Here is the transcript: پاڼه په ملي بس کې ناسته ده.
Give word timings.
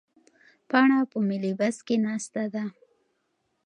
پاڼه 0.69 0.99
په 1.11 1.17
ملي 1.27 1.53
بس 1.59 1.77
کې 1.87 1.95
ناسته 2.05 2.43
ده. 2.53 2.65